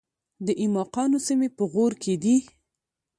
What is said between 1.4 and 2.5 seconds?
په غور کې دي